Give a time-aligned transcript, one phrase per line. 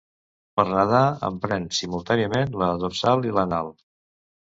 [0.59, 3.71] Per nedar empren simultàniament la dorsal i l'anal.